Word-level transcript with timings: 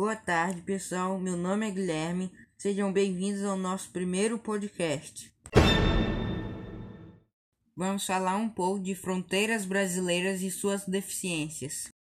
Boa 0.00 0.16
tarde, 0.16 0.62
pessoal. 0.62 1.18
Meu 1.20 1.36
nome 1.36 1.68
é 1.68 1.70
Guilherme. 1.70 2.32
Sejam 2.56 2.90
bem-vindos 2.90 3.44
ao 3.44 3.54
nosso 3.54 3.90
primeiro 3.90 4.38
podcast. 4.38 5.30
Vamos 7.76 8.06
falar 8.06 8.34
um 8.36 8.48
pouco 8.48 8.80
de 8.80 8.94
fronteiras 8.94 9.66
brasileiras 9.66 10.40
e 10.40 10.50
suas 10.50 10.86
deficiências. 10.86 11.92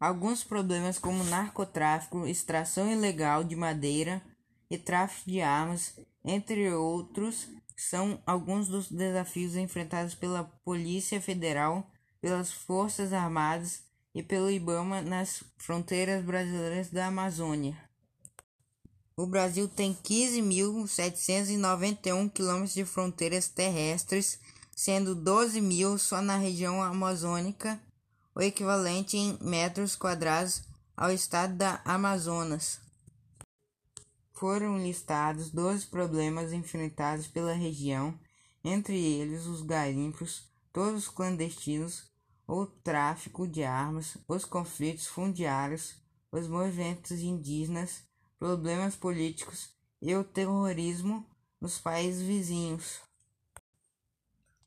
Alguns 0.00 0.42
problemas 0.42 0.98
como 0.98 1.22
narcotráfico, 1.24 2.26
extração 2.26 2.90
ilegal 2.90 3.44
de 3.44 3.54
madeira 3.54 4.22
e 4.70 4.78
tráfico 4.78 5.30
de 5.30 5.42
armas, 5.42 5.94
entre 6.24 6.72
outros, 6.72 7.50
são 7.76 8.18
alguns 8.24 8.66
dos 8.66 8.90
desafios 8.90 9.56
enfrentados 9.56 10.14
pela 10.14 10.44
Polícia 10.64 11.20
Federal, 11.20 11.92
pelas 12.18 12.50
Forças 12.50 13.12
Armadas 13.12 13.89
e 14.14 14.22
pelo 14.22 14.48
IBAMA 14.50 15.02
nas 15.02 15.42
fronteiras 15.58 16.24
brasileiras 16.24 16.88
da 16.90 17.06
Amazônia. 17.06 17.76
O 19.16 19.26
Brasil 19.26 19.66
tem 19.68 19.94
15.791 19.94 22.30
quilômetros 22.30 22.74
de 22.74 22.84
fronteiras 22.84 23.48
terrestres, 23.48 24.38
sendo 24.74 25.14
12 25.14 25.60
mil 25.60 25.96
só 25.98 26.20
na 26.22 26.38
região 26.38 26.82
amazônica, 26.82 27.78
o 28.34 28.40
equivalente 28.40 29.18
em 29.18 29.38
metros 29.42 29.94
quadrados 29.94 30.62
ao 30.96 31.12
estado 31.12 31.54
da 31.54 31.82
Amazonas. 31.84 32.80
Foram 34.32 34.78
listados 34.78 35.50
12 35.50 35.88
problemas 35.88 36.54
enfrentados 36.54 37.26
pela 37.26 37.52
região, 37.52 38.18
entre 38.64 38.96
eles 38.96 39.44
os 39.44 39.60
garimpos, 39.60 40.48
todos 40.72 41.08
clandestinos, 41.08 42.10
o 42.52 42.66
tráfico 42.66 43.46
de 43.46 43.62
armas, 43.62 44.18
os 44.26 44.44
conflitos 44.44 45.06
fundiários, 45.06 45.94
os 46.32 46.48
movimentos 46.48 47.20
indígenas, 47.20 48.02
problemas 48.40 48.96
políticos 48.96 49.70
e 50.02 50.12
o 50.16 50.24
terrorismo 50.24 51.24
nos 51.60 51.78
países 51.78 52.22
vizinhos. 52.22 53.02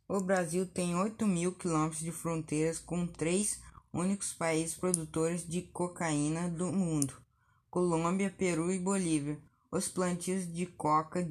O 0.07 0.21
Brasil 0.21 0.65
tem 0.65 0.95
8 0.95 1.27
mil 1.27 1.53
quilômetros 1.55 1.99
de 1.99 2.13
fronteiras 2.13 2.79
com 2.79 3.05
três 3.05 3.61
únicos 3.91 4.31
países 4.31 4.75
produtores 4.75 5.45
de 5.45 5.63
cocaína 5.63 6.49
do 6.49 6.71
mundo: 6.71 7.21
Colômbia, 7.69 8.29
Peru 8.29 8.71
e 8.71 8.79
Bolívia. 8.79 9.37
Os 9.69 9.89
plantios 9.89 10.49
de 10.49 10.65
coca 10.67 11.29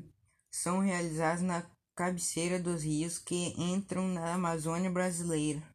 são 0.51 0.81
realizados 0.81 1.43
na 1.43 1.65
cabeceira 1.95 2.59
dos 2.59 2.83
rios 2.83 3.19
que 3.19 3.55
entram 3.57 4.07
na 4.07 4.35
Amazônia 4.35 4.91
brasileira. 4.91 5.73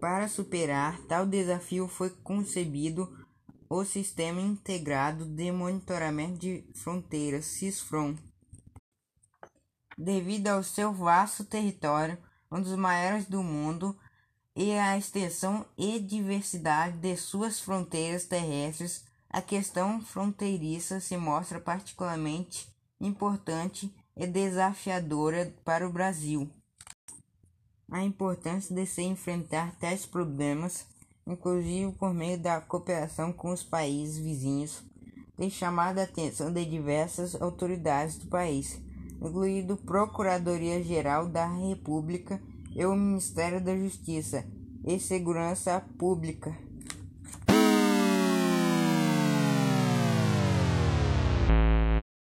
Para 0.00 0.28
superar 0.28 1.00
tal 1.08 1.26
desafio 1.26 1.88
foi 1.88 2.10
concebido 2.10 3.26
o 3.68 3.84
Sistema 3.84 4.40
Integrado 4.40 5.24
de 5.24 5.50
Monitoramento 5.50 6.38
de 6.38 6.64
Fronteiras, 6.74 7.46
SISFRON. 7.46 8.14
Devido 9.96 10.48
ao 10.48 10.62
seu 10.62 10.92
vasto 10.92 11.44
território, 11.44 12.16
um 12.50 12.62
dos 12.62 12.76
maiores 12.76 13.26
do 13.26 13.42
mundo, 13.42 13.98
e 14.54 14.72
a 14.72 14.96
extensão 14.96 15.66
e 15.76 15.98
diversidade 15.98 16.98
de 16.98 17.16
suas 17.16 17.60
fronteiras 17.60 18.24
terrestres, 18.24 19.04
a 19.28 19.42
questão 19.42 20.00
fronteiriça 20.00 21.00
se 21.00 21.16
mostra 21.16 21.60
particularmente 21.60 22.72
importante 23.00 23.92
e 24.16 24.26
desafiadora 24.26 25.52
para 25.64 25.86
o 25.86 25.92
Brasil. 25.92 26.50
A 27.90 28.04
importância 28.04 28.74
de 28.74 28.84
se 28.84 29.02
enfrentar 29.02 29.74
tais 29.76 30.04
problemas, 30.04 30.86
inclusive 31.26 31.90
por 31.92 32.12
meio 32.12 32.38
da 32.38 32.60
cooperação 32.60 33.32
com 33.32 33.50
os 33.50 33.62
países 33.62 34.18
vizinhos, 34.18 34.82
tem 35.38 35.48
chamado 35.48 35.98
a 35.98 36.02
atenção 36.02 36.52
de 36.52 36.66
diversas 36.66 37.40
autoridades 37.40 38.18
do 38.18 38.26
país, 38.26 38.78
incluindo 39.22 39.76
Procuradoria-Geral 39.78 41.28
da 41.28 41.46
República 41.46 42.38
e 42.76 42.84
o 42.84 42.94
Ministério 42.94 43.58
da 43.58 43.74
Justiça 43.74 44.44
e 44.84 45.00
Segurança 45.00 45.80
Pública. 45.98 46.67